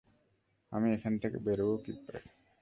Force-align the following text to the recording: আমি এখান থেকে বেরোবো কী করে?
আমি 0.71 0.87
এখান 0.93 1.13
থেকে 1.17 1.37
বেরোবো 1.45 1.75
কী 1.83 1.93
করে? 1.97 2.19